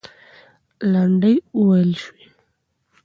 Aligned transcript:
لنډۍ 0.91 1.35
وویل 1.57 1.91
سوې. 2.03 2.25